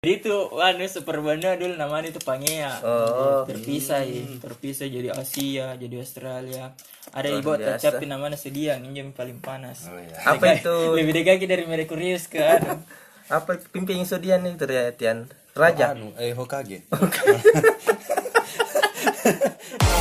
[0.00, 2.72] Jadi itu anu superbanda dulu namanya itu Pangea.
[2.80, 3.44] Oh.
[3.44, 6.72] Terpisah ya, terpisah jadi Asia, jadi Australia.
[7.12, 9.92] Ada Luar ibu tapi namanya Sediang, ini yang paling panas.
[9.92, 10.16] Oh iya.
[10.24, 10.72] Apa itu?
[10.96, 12.80] Lebih dekat dari Merkurius ke anu.
[13.44, 15.28] Apa pimpin Sodian itu ya Tian?
[15.52, 15.92] Raja.
[15.92, 16.88] Anu, eh Hokage.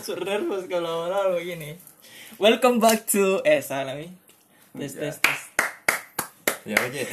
[0.00, 1.76] Sudah nervous kalau awal begini.
[2.40, 4.08] Welcome back to eh salah nih.
[4.72, 5.40] Tes tes tes.
[6.64, 7.04] Ya oke.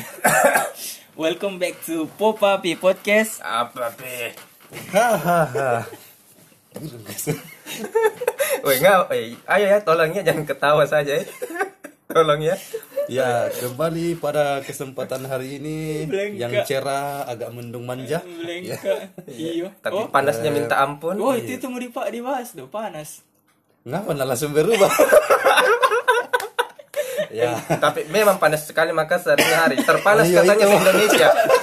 [1.28, 3.44] Welcome back to Popapi Podcast.
[3.44, 4.32] Apa pe?
[4.96, 5.84] Hahaha.
[8.64, 11.28] Woi enggak, eh, ayo ya tolong ya jangan ketawa saja ya.
[12.16, 12.56] Tolong ya.
[13.08, 16.36] Ya, kembali pada kesempatan hari ini Blanka.
[16.36, 18.20] yang cerah, agak mendung manja.
[18.20, 19.16] Lengka.
[19.24, 19.72] Iya.
[19.80, 21.16] Tapi Oh, panasnya minta ampun.
[21.16, 23.24] oh itu itu mau dipak dibahas tuh panas.
[23.88, 24.92] Ngapa langsung berubah?
[27.32, 29.76] ya, Tapi memang panas sekali Makassar ini hari.
[29.80, 30.76] Terpanas Ayo, katanya itu.
[30.92, 31.08] di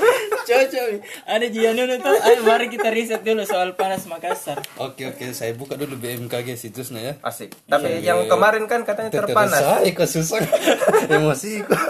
[0.44, 0.88] Cocok.
[1.24, 2.16] Ada Jianu tuh.
[2.20, 4.60] Ayo mari kita riset dulu soal panas Makassar.
[4.76, 7.14] oke oke, saya buka dulu BMKG situsnya ya.
[7.24, 7.56] Asik.
[7.64, 9.58] Tapi yang kemarin kan katanya terpanas.
[9.58, 10.40] Saya kok susah.
[11.12, 11.80] Emosi kok.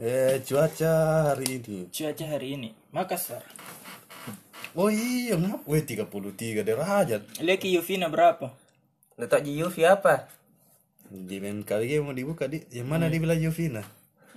[0.00, 0.92] eh, cuaca
[1.34, 1.92] hari ini.
[1.92, 3.44] Cuaca hari ini Makassar.
[4.76, 5.64] Oh iya, ngap?
[5.66, 7.22] Weh, 33 derajat.
[7.42, 8.52] Leki Yuvina berapa?
[9.18, 10.30] Letak di UV apa?
[11.08, 13.82] Di BMKG mau dibuka di yang mana di wilayah Yovina?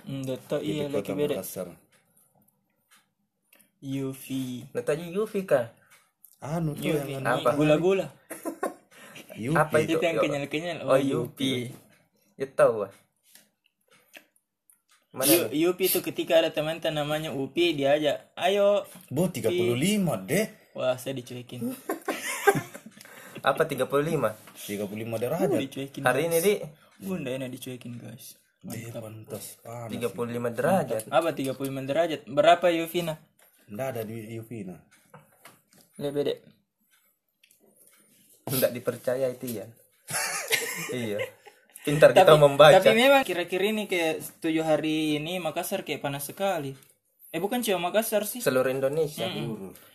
[0.07, 1.35] Tahu Di iya lagi kota beda.
[1.37, 1.67] Makassar.
[3.81, 4.25] UV.
[4.71, 5.73] Letak di UV kah?
[6.41, 7.17] Anu tuh UV.
[7.17, 7.57] yang Apa?
[7.57, 8.13] Gula-gula.
[9.41, 9.57] Yupi.
[9.57, 9.97] Apa itu?
[9.97, 10.77] Itu yang kenyal-kenyal.
[10.85, 11.39] Oh, Oh, UV.
[12.37, 12.93] Ya tahu ah.
[15.11, 15.51] Mana?
[15.51, 18.87] Itu ketika ada teman namanya UP diajak, ayo.
[19.11, 19.51] Bo 35
[20.23, 20.47] deh.
[20.71, 21.67] Wah, saya dicuekin.
[23.43, 23.91] Apa 35?
[23.91, 25.59] 35 derajat.
[25.59, 26.01] dicuekin.
[26.07, 26.53] Hari ini di
[27.01, 28.39] Bunda enak dicuekin, guys.
[28.61, 29.91] Deh, pantas panas.
[29.91, 31.03] 35 derajat.
[31.11, 31.59] Apa 35
[31.89, 32.21] derajat?
[32.29, 33.19] Berapa Yuvina?
[33.71, 34.75] Nggak ada di Yovina.
[35.97, 36.37] Lebih dek.
[38.51, 39.65] Enggak dipercaya itu ya.
[40.91, 41.19] iya.
[41.81, 42.77] Pintar kita membaca.
[42.77, 46.75] Tapi memang kira-kira ini kayak tujuh hari ini Makassar kayak panas sekali.
[47.31, 48.43] Eh bukan cuma Makassar sih.
[48.43, 49.25] seluruh Indonesia.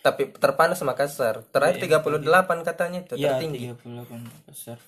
[0.01, 1.45] Tapi terpanas Makassar.
[1.53, 3.77] Terakhir 38 katanya itu Ya, tertinggi.
[3.77, 4.79] 38 Makassar.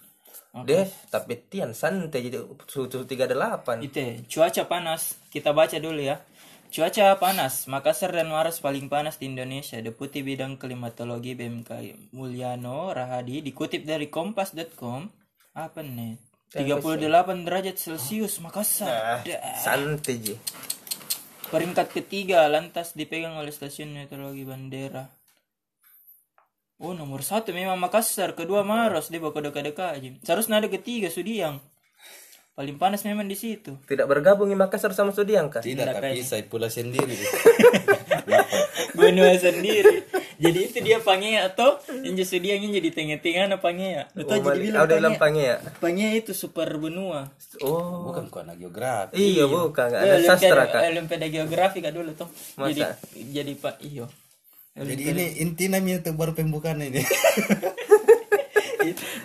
[0.64, 3.84] Deh, tapi Tian santai jadi suhu 38.
[3.84, 4.00] Itu
[4.32, 5.20] cuaca panas.
[5.28, 6.18] Kita baca dulu ya.
[6.68, 7.64] Cuaca panas.
[7.64, 9.80] Makassar dan Maros paling panas di Indonesia.
[9.80, 15.08] Deputi Bidang Klimatologi BMKG Mulyano Rahadi dikutip dari kompas.com.
[15.56, 16.20] Apa nih?
[16.52, 19.24] 38 derajat Celcius Makassar.
[19.24, 19.56] Dah.
[19.56, 20.36] Santai ji.
[21.48, 25.08] Peringkat ketiga lantas dipegang oleh stasiun meteorologi Bandera.
[26.84, 30.08] Oh nomor satu memang Makassar, kedua Maros dia bawa deka-deka aja.
[30.20, 31.64] Seharusnya ada ketiga Sudiang.
[32.58, 33.78] Paling panas memang di situ.
[33.86, 35.62] Tidak bergabung di Makassar sama Sudiang kah?
[35.62, 37.14] Tidak, tapi saya pula sendiri.
[38.98, 40.02] Benua sendiri.
[40.42, 44.10] Jadi itu dia Pangea atau yang Sudiang yang jadi tengah-tengah na Pangea.
[44.18, 45.14] Lu tahu Oh, jadi bilang dia bilang
[45.78, 46.18] Pangea.
[46.18, 47.30] Itu super benua.
[47.62, 48.10] Oh.
[48.10, 49.14] Bukan kok anak geografi.
[49.14, 49.94] Iya, bukan.
[49.94, 50.82] Ada sastra kah?
[50.82, 52.26] Olimpiade geografi kah dulu tuh.
[52.58, 52.98] Jadi Masa?
[53.14, 54.10] jadi Pak iyo.
[54.74, 57.06] Jadi ini inti namanya itu baru pembukaan ini.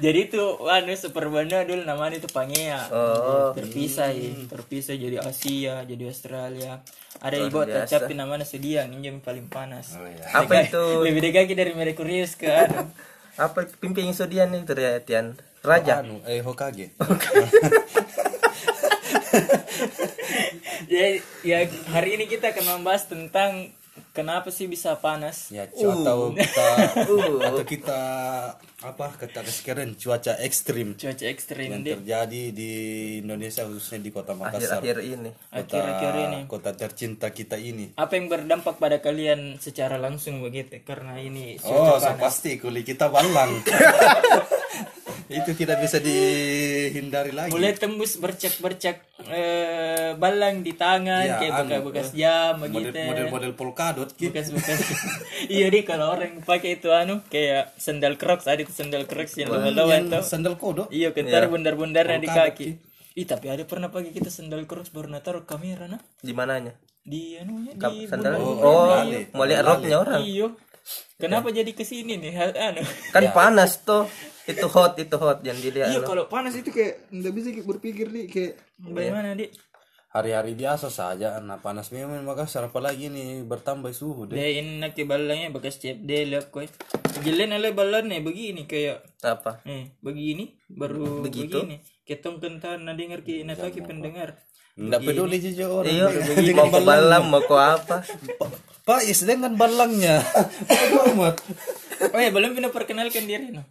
[0.04, 2.88] jadi itu anu superbanda dulu namanya itu Pangea.
[2.90, 3.52] Oh.
[3.54, 6.82] Terpisah ya, terpisah jadi Asia, jadi Australia.
[7.24, 8.04] Ada ibu biasa.
[8.04, 9.96] tapi namanya Sediang, ini yang paling panas.
[9.96, 10.26] Oh iya.
[10.34, 10.84] Apa itu?
[11.06, 12.90] Lebih dekat dari Merkurius ke anu.
[13.34, 15.34] Apa pimpin Sudian itu ya Tian?
[15.66, 16.06] Raja.
[16.06, 16.94] Anu, eh Hokage.
[20.94, 21.58] ya, ya
[21.90, 23.74] hari ini kita akan membahas tentang
[24.14, 25.50] kenapa sih bisa panas.
[25.50, 26.68] Ya, cu- atau kita
[27.04, 27.42] Uh.
[27.42, 28.00] atau kita
[28.80, 32.72] apa kata sekarang cuaca ekstrim Cuaca ekstrim yang di terjadi di
[33.20, 34.80] Indonesia khususnya di kota Makassar.
[34.80, 35.32] Akhir-akhir ini.
[35.34, 36.40] Kota, akhir-akhir ini.
[36.46, 37.96] kota tercinta kita ini.
[37.96, 40.78] Apa yang berdampak pada kalian secara langsung begitu?
[40.84, 43.60] Karena ini Oh, pasti kulit kita balang.
[45.36, 47.50] Itu tidak bisa dihindari lagi.
[47.50, 53.28] mulai tembus bercak-bercak eh, balang di tangan Ya, kayak anu, bekas-bekas jam model begitu model
[53.30, 54.30] model polkadot gitu.
[54.30, 54.80] bekas-bekas
[55.54, 59.50] iya deh kalau orang pakai itu anu kayak sandal crocs ada itu sandal crocs yang
[59.50, 60.88] lama-lama yang tuh sandal kodok.
[60.90, 62.70] iya kentar bundar-bundarnya di Polkadot, kaki
[63.14, 66.74] Ih tapi ada pernah pakai kita sandal crocs baru naruh kamera nah Di mananya?
[67.00, 68.40] di anunya di sandal.
[68.40, 69.28] bundar- Oh, Bali.
[69.30, 70.22] mau lihat roknya orang.
[71.16, 72.34] Kenapa jadi ke sini nih?
[72.36, 72.84] Anu.
[73.16, 74.08] Kan panas tuh.
[74.44, 75.96] Itu hot, itu hot yang dilihat.
[75.96, 79.56] Iya kalau panas itu kayak nggak bisa berpikir nih kayak bagaimana dik?
[80.14, 84.38] Hari-hari biasa saja, nah panas memang Makassar apalagi nih bertambah suhu deh.
[84.38, 86.70] Dia ini nak balanya bekas cep dia lihat koi.
[87.26, 89.66] Jelen ale balannya begini kayak Apa?
[89.66, 91.66] eh begini baru Begitu?
[91.66, 91.82] begini.
[92.06, 94.38] Ketong kentan na dengar ki na ki pendengar.
[94.74, 95.94] Nggak peduli jujur orang.
[95.94, 96.06] Iya,
[96.58, 97.24] mau ke balang.
[97.30, 97.98] mau ke apa?
[98.42, 100.20] Pa- Pak Is dengan balangnya.
[101.14, 101.40] Amat.
[102.10, 103.64] Oh ya belum pernah perkenalkan diri no.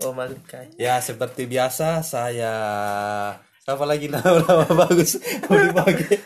[0.00, 0.72] Oh, Malikai.
[0.76, 2.52] Ya seperti biasa saya
[3.64, 5.16] apa lagi nama-nama bagus
[5.46, 6.18] mau dipakai.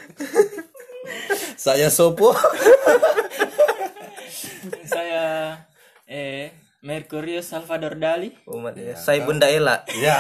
[1.54, 2.34] saya Sopo.
[4.84, 5.52] Saya
[6.06, 8.32] eh Mercurio Salvador Dali.
[8.44, 8.96] Oh, Malikai.
[8.96, 9.84] Saya Bunda Ela.
[9.92, 10.16] ya.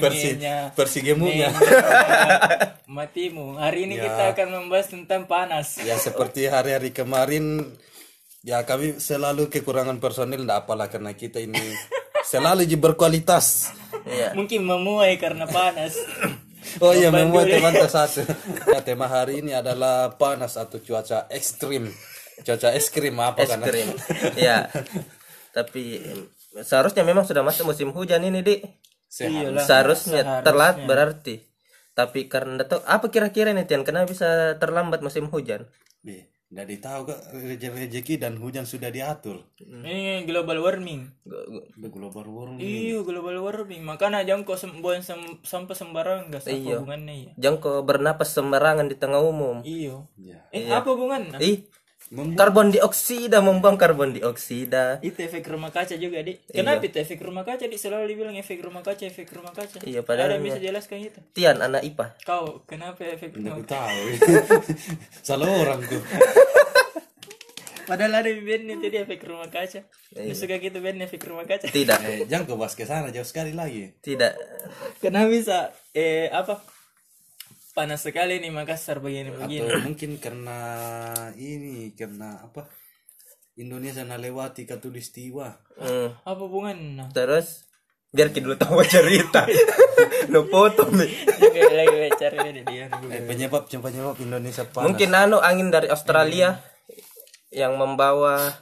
[0.00, 0.28] Versi
[0.74, 1.50] versi gemunya.
[2.88, 3.58] matimu.
[3.58, 5.78] Hari ini kita akan membahas tentang panas.
[5.82, 7.74] Ya seperti hari-hari kemarin
[8.42, 11.58] ya kami selalu kekurangan personil enggak apalah karena kita ini
[12.24, 13.74] selalu berkualitas.
[14.08, 14.32] Iya.
[14.32, 15.94] Mungkin memuai karena panas.
[16.84, 18.28] Oh iya membuat teman satu.
[18.68, 21.88] Ya, tema hari ini adalah panas atau cuaca ekstrim.
[22.44, 23.62] Cuaca ekstrim apa Es kan?
[23.64, 23.88] krim.
[24.36, 24.68] Iya.
[25.56, 26.02] Tapi
[26.60, 28.60] seharusnya memang sudah masuk musim hujan ini, Dik.
[29.26, 29.64] Iyalah.
[29.66, 31.42] Seharusnya terlambat berarti.
[31.98, 35.66] Tapi karena tahu apa kira-kira nih Tian kenapa bisa terlambat musim hujan?
[36.06, 39.52] Nih, Dari tahu kok rezeki dan hujan sudah diatur.
[39.60, 41.04] Ini global warming.
[41.76, 42.64] Global warming.
[42.64, 43.84] Iya global warming.
[43.84, 46.32] Makanya jangan kau sem buang sem sampah sembarangan.
[46.32, 47.32] Gak apa hubungannya ya.
[47.36, 49.60] Jangan kau bernapas sembarangan di tengah umum.
[49.60, 50.08] Iya.
[50.16, 50.40] Ya.
[50.48, 51.36] Eh apa hubungan?
[51.36, 51.68] Ih,
[52.10, 54.98] karbon dioksida membuang karbon dioksida.
[55.00, 56.48] Itu efek rumah kaca juga, Dik.
[56.48, 57.76] Kenapa itu efek rumah kaca, Dik?
[57.76, 59.78] Selalu dibilang efek rumah kaca, efek rumah kaca.
[59.82, 61.20] Iya, padahal Ada yang bisa jelaskan itu?
[61.32, 62.06] Tian anak IPA.
[62.22, 64.00] Kau, kenapa efek rumah Aku tahu.
[65.26, 66.00] Salah orang tuh.
[67.88, 69.80] Padahal ada band itu dia efek rumah kaca.
[70.12, 71.72] Lu suka gitu band efek rumah kaca?
[71.72, 73.96] Tidak, Eh, jangan kau bahas ke sana jauh sekali lagi.
[74.04, 74.36] tidak.
[75.00, 75.58] Kenapa bisa
[75.92, 76.60] eh apa?
[77.78, 79.70] Panas sekali nih Makassar begini-begini.
[79.70, 80.58] Atau mungkin karena
[81.38, 82.66] ini karena apa?
[83.54, 85.46] Indonesia nalewati katulistiwa.
[85.78, 86.10] Hmm.
[86.26, 87.06] Apa hubungan?
[87.14, 87.70] Terus
[88.10, 89.46] biar kita dulu tahu cerita.
[90.34, 91.10] no foto nih.
[91.70, 92.90] Lagi cari ini dia.
[93.14, 94.82] Eh, penyebab penyebab Indonesia panas.
[94.90, 96.58] Mungkin anu angin dari Australia
[97.54, 98.58] yang membawa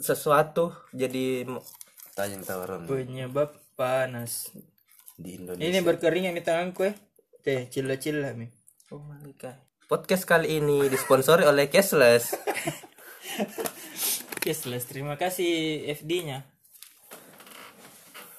[0.00, 1.44] sesuatu jadi
[2.16, 4.48] tanya yang tahu orang Penyebab panas.
[5.20, 5.68] di Indonesia.
[5.68, 6.96] Ini berkering yang di tanganku ya.
[7.42, 8.46] Teh, cila-cila mi.
[8.94, 9.58] Oh my God.
[9.90, 12.38] Podcast kali ini disponsori oleh Cashless.
[14.46, 16.46] Cashless, terima kasih FD-nya.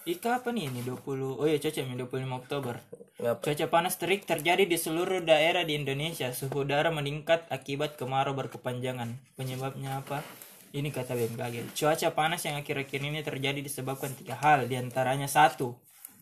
[0.07, 1.03] Ih, kapan ini 20?
[1.35, 2.79] Oh iya, cocok nih 25 Oktober.
[3.19, 3.43] Ngapa?
[3.43, 6.31] Cuaca panas terik terjadi di seluruh daerah di Indonesia.
[6.31, 9.19] Suhu udara meningkat akibat kemarau berkepanjangan.
[9.35, 10.23] Penyebabnya apa?
[10.71, 11.75] Ini kata BMKG.
[11.75, 14.63] Cuaca panas yang akhir-akhir ini terjadi disebabkan tiga hal.
[14.71, 15.75] Di antaranya satu,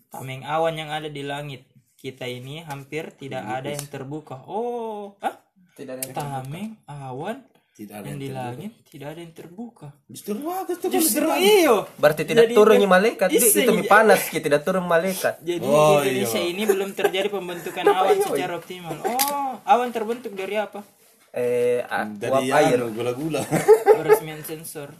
[0.10, 1.71] tameng awan yang ada di langit.
[2.02, 4.42] Kita ini hampir tidak ada yang terbuka.
[4.50, 5.38] Oh, ah?
[5.78, 7.46] Tidak ada Tameng awan
[7.78, 9.88] Tidak ada yang di langit tidak ada yang terbuka.
[10.10, 10.90] Justru bagus tuh.
[10.90, 11.86] Justru iyo.
[12.02, 13.28] Berarti tidak Jadi turun nih malaikat.
[13.32, 15.40] Di, Iseng, itu mi panas kita tidak turun malaikat.
[15.46, 18.98] Jadi Oh, di Indonesia ini belum terjadi pembentukan awan secara optimal.
[19.06, 20.82] Oh, awan terbentuk dari apa?
[21.32, 21.80] Eh,
[22.20, 22.82] Dari air.
[22.82, 23.40] anu, gula-gula.
[24.02, 24.92] Peresmian sensor.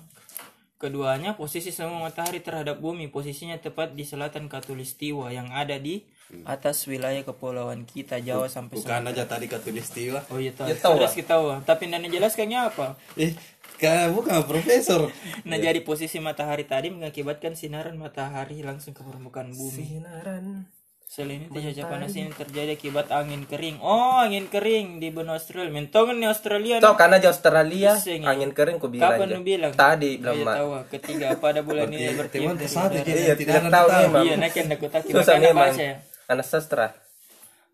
[0.80, 3.12] Keduanya, posisi semua matahari terhadap bumi.
[3.12, 6.08] Posisinya tepat di selatan Katulistiwa yang ada di
[6.44, 10.26] atas wilayah kepulauan kita, Jawa sampai Bukan aja tadi katulistiwa.
[10.32, 10.68] Oh iya tahu.
[10.72, 11.46] Ya, tahu, Terus kita tahu.
[11.64, 12.88] Tapi nanya jelaskannya apa?
[13.22, 13.34] Eh,
[13.78, 15.10] kan bukan profesor.
[15.50, 19.84] Nah, jadi posisi matahari tadi mengakibatkan sinaran matahari langsung ke permukaan bumi.
[20.02, 20.70] Sinaran.
[21.12, 23.84] Selain itu cuaca panas ini terjadi akibat angin kering.
[23.84, 25.68] Oh, angin kering di benua Australia.
[25.68, 26.80] Mentongan nih Australia.
[26.80, 29.20] Tahu karena di Australia Iseng, angin kering ku bilang.
[29.20, 29.36] Kapan aja.
[29.36, 29.72] lu bilang?
[29.76, 30.56] Tadi bilang iya, Mak.
[30.56, 30.70] tahu.
[30.88, 33.04] Ketiga pada bulan ini bertiup Teman dari satu udara.
[33.04, 34.02] jadi Iya, tidak tidak tahu tahu.
[34.08, 34.24] memang.
[34.24, 35.72] Iya, nak Susah makanya memang.
[35.76, 35.96] baca ya.
[36.32, 36.96] Anak sastra.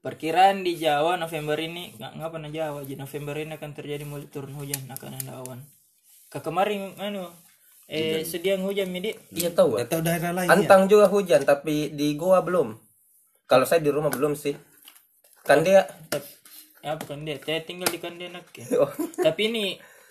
[0.02, 4.26] Perkiraan di Jawa November ini nggak ngapa na Jawa di November ini akan terjadi mulai
[4.34, 5.62] turun hujan akan ada awan.
[6.34, 7.30] Ke kemarin anu
[7.86, 9.14] eh sediang hujan midi.
[9.30, 9.78] Iya tahu.
[9.78, 10.50] Tahu daerah lain.
[10.50, 10.58] ya?
[10.58, 12.74] Antang juga hujan tapi di gua belum.
[13.46, 14.58] Kalau saya di rumah belum sih.
[15.46, 15.86] Kan dia
[16.82, 18.66] Ya bukan dia, saya tinggal di Kandenak ya.
[18.82, 18.90] Oh.
[19.22, 19.66] Tapi ini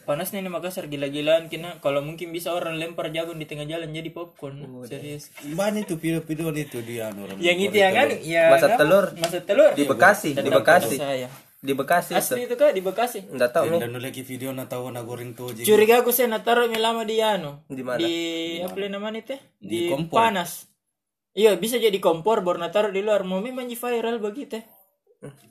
[0.06, 4.14] panasnya nih Makassar gila-gilaan kena kalau mungkin bisa orang lempar jagung di tengah jalan jadi
[4.14, 4.86] popcorn.
[4.86, 5.34] Serius.
[5.42, 7.42] Banyak tuh video-video itu dia anu orang.
[7.42, 8.08] Yang itu ya kan?
[8.22, 8.78] Ya, Masak apa?
[8.78, 9.06] telur.
[9.18, 9.70] Masak telur.
[9.74, 10.96] di Bekasi, di Bekasi.
[11.66, 12.22] Di Bekasi itu.
[12.22, 13.18] Asli itu kak di Bekasi.
[13.26, 13.80] Enggak tahu nih.
[13.82, 15.50] Dan lagi video na tahu na goreng tuh.
[15.66, 17.66] Curiga aku saya naruh mi lama di anu.
[17.66, 17.98] Di mana?
[17.98, 18.14] Di
[18.62, 19.40] apa namanya teh?
[19.58, 20.22] Di, kompor.
[20.22, 20.70] panas.
[21.34, 23.26] Iya bisa jadi kompor baru naruh di luar.
[23.26, 24.62] Mau memang viral begitu.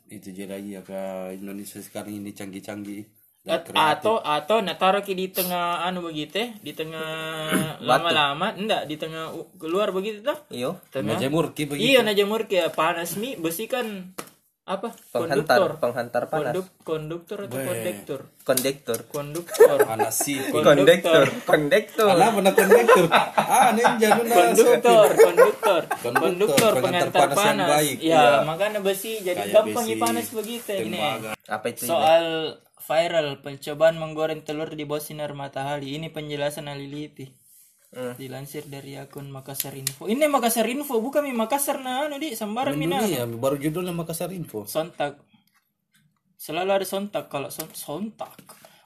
[0.07, 3.24] Itu jadi lagi ya ke Indonesia sekarang ini canggih-canggih.
[3.45, 7.05] At- atau atau nah taruh di tengah anu begitu ya, di tengah
[7.89, 9.29] lama-lama enggak di tengah
[9.61, 11.13] keluar begitu tuh iyo tengah.
[11.13, 11.85] Majemur ki begitu.
[11.93, 13.37] iya nah jamur kayak panas mi.
[13.37, 14.17] Besi kan
[14.65, 15.77] apa konduktor.
[15.77, 16.53] penghantar penghantar panas.
[16.57, 18.99] Konduk, konduktor atau kondektor kondektor.
[19.13, 19.77] Konduktor.
[19.77, 20.41] Panas sih.
[20.49, 22.09] kondektor kondektor.
[22.09, 23.05] Alah mana konektor.
[23.37, 25.81] Ah, ninja konduktor konduktor.
[26.01, 27.69] Konduktor, konduktor pengantar pengantar panas yang panas.
[27.77, 27.97] baik.
[28.01, 30.97] ya makanya besi jadi Kayak gampang ya panas begitu ini.
[31.45, 32.25] apa itu soal
[32.85, 35.97] viral pencobaan menggoreng telur di bawah sinar matahari.
[35.97, 37.27] Ini penjelasan ahli LIPI
[37.95, 38.11] Hmm.
[38.19, 40.03] dilansir dari akun Makassar Info.
[40.11, 41.31] Ini Makassar Info bukan mi.
[41.31, 44.67] Makassar nah anu di sembarang mina Dunia baru judulnya Makassar Info.
[44.67, 45.15] sontak.
[46.35, 48.35] Selalu ada sontak kalau son sontak.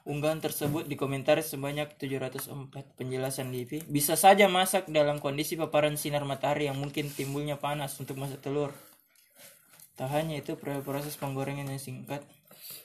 [0.06, 6.70] Unggahan tersebut dikomentari sebanyak 704 penjelasan LIPI bisa saja masak dalam kondisi paparan sinar matahari
[6.70, 8.70] yang mungkin timbulnya panas untuk masak telur.
[9.98, 12.22] Tak hanya itu proses penggorengan yang singkat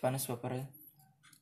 [0.01, 0.65] panas paparan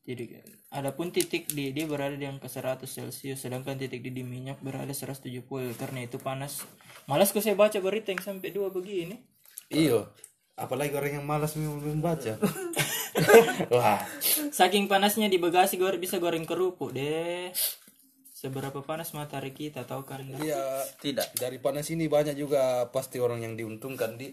[0.03, 4.59] jadi adapun titik D dia berada di angka 100 Celcius sedangkan titik D di minyak
[4.59, 5.47] berada 170
[5.79, 6.63] karena itu panas
[7.07, 9.33] malas kok saya baca berita yang sampai dua begini
[9.73, 10.13] Iyo.
[10.53, 12.37] Apalagi orang yang malas mau membaca.
[13.73, 14.01] Wah,
[14.53, 17.49] Saking panasnya di bagasi goreng bisa goreng kerupuk deh.
[18.29, 20.21] Seberapa panas matahari kita tahu kan?
[20.43, 20.83] iya.
[20.99, 24.29] tidak Dari panas ini banyak juga pasti orang yang diuntungkan di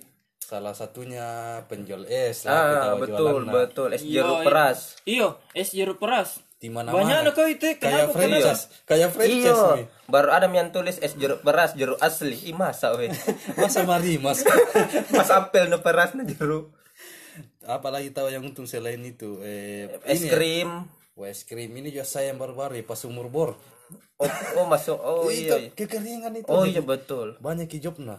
[0.50, 1.26] salah satunya
[1.70, 3.52] penjual es lah kita ah betul jualan, nah.
[3.54, 4.98] betul es jeruk peras.
[5.06, 6.42] Iyo, es jeruk peras.
[6.60, 7.72] di mana Banyak lo kau itu.
[7.80, 9.86] kayak franchise kayak franchise iyo nih.
[10.12, 12.34] baru ada yang tulis es jeruk peras jeruk asli.
[12.50, 13.08] Ih, masa weh.
[13.62, 14.42] Masa mari mas?
[15.16, 16.74] Mas apel no peras no jeruk.
[17.64, 20.68] Apalagi tahu yang untung selain itu eh es ini ya, krim.
[21.14, 23.50] Wah, es krim ini juga saya yang baru-baru ya, pas umur bor
[24.16, 25.70] oh, oh masuk oh itu iya iya.
[25.72, 28.18] kekeringan itu oh iya betul banyak hijobna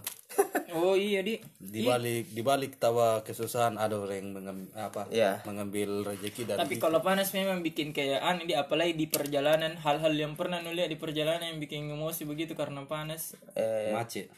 [0.72, 1.36] Oh iya di.
[1.60, 5.44] di balik di balik tawa kesusahan ada orang yang mengam- apa Iya.
[5.44, 10.14] mengambil rezeki dari Tapi kalau panas memang bikin kayak aneh di apalagi di perjalanan hal-hal
[10.14, 13.36] yang pernah nulis di perjalanan yang bikin emosi begitu karena panas.
[13.52, 14.32] eh macet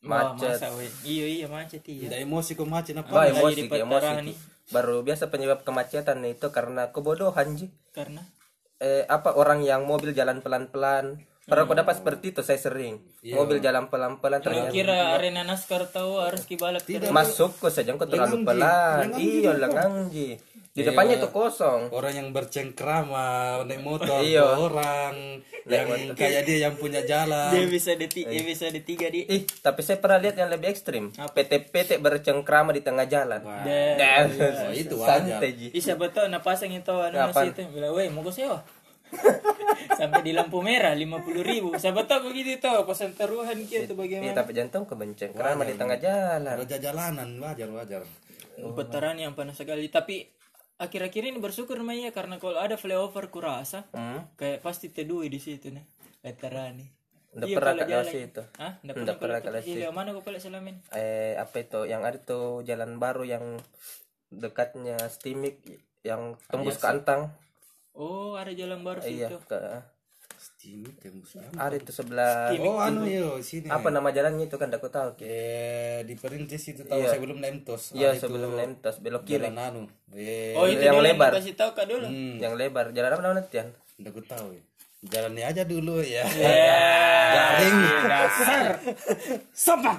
[0.00, 0.90] Wah, masa weh.
[1.04, 2.06] Iya iya macet iya.
[2.06, 4.36] tidak emosi kok macet apa Bah, Lagi emosi emosi nih.
[4.68, 8.26] baru biasa penyebab kemacetan itu karena kebodohan ji Karena
[8.78, 11.18] eh apa orang yang mobil jalan pelan-pelan.
[11.48, 13.00] Pernah aku dapat seperti itu saya sering.
[13.24, 17.08] Mobil jalan pelan-pelan ternyata kira arena naskar tahu harus kibalak terus.
[17.08, 19.16] masuk kok saja kok terlalu pelan.
[19.16, 20.36] Iya lengang ji
[20.78, 21.90] di depannya itu kosong.
[21.90, 23.26] Orang yang bercengkrama
[23.66, 24.46] naik motor Iya.
[24.46, 27.50] orang yang kayak dia yang punya jalan.
[27.50, 29.26] Dia bisa di dia bisa di tiga di.
[29.26, 31.10] ih tapi saya pernah lihat yang lebih ekstrim.
[31.10, 33.42] PT-PT bercengkrama di tengah jalan.
[33.66, 35.26] Dan Oh, itu wajar.
[35.26, 35.68] Santai ji.
[35.74, 37.66] Ih, siapa tahu nah pasang itu anu nasi itu.
[37.68, 38.62] Bilang, "Weh, mau kau sewa?"
[39.96, 41.72] Sampai di lampu merah 50 ribu.
[41.74, 44.36] Siapa tahu begitu tuh pasang taruhan gitu bagaimana.
[44.36, 46.54] tapi jantung kebencengkrama di tengah jalan.
[46.60, 48.02] Raja jalanan wajar wajar.
[48.58, 49.88] Putaran yang panas sekali.
[49.88, 50.37] Tapi
[50.78, 54.24] akhir-akhir ini bersyukur namanya karena kalau ada flyover kurasa Hmm.
[54.38, 55.82] kayak pasti teduh di situ nih.
[56.18, 56.88] Veteran nih.
[57.28, 58.06] Udah Iya, pernah ke jalan.
[58.08, 58.72] Lasi itu Hah?
[58.80, 60.76] Nggak Nggak pernah ke Iya, mana kau kalau selamin?
[60.90, 63.44] eh apa itu yang ada tuh jalan baru yang
[64.28, 65.60] dekatnya Stimik
[66.02, 67.32] yang tembus ke Antang
[67.92, 69.36] Oh, ada jalan baru iya situ.
[69.44, 69.58] ke
[70.62, 73.66] Ini tembus ada itu sebelah oh anu yo sini.
[73.66, 77.90] Apa nama jalannya itu kan aku tahu eh di perintis itu tahu saya belum nemtos
[77.92, 79.42] iya Ada itu sebelum lentos belok kiri.
[79.44, 79.82] jalan anu.
[80.12, 81.32] Eh Oh, itu yang dulu lebar.
[81.34, 82.06] kasih tahu Kak dulu.
[82.38, 82.92] yang lebar.
[82.92, 83.68] Jalan apa namanya Tian?
[83.98, 84.62] Udah tahu ya
[84.98, 86.26] jalannya aja dulu ya.
[86.26, 86.78] Ya.
[87.30, 87.78] garing.
[88.02, 88.66] Dasar.
[89.54, 89.96] Sampah.